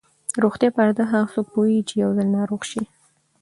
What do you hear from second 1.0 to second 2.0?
هغه څوک پوهېږي چې